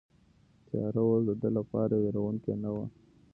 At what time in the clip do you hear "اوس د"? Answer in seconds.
1.07-1.31